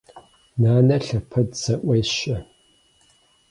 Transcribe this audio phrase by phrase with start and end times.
[0.61, 2.37] Нанэ лъэпэд зэӏуещэ.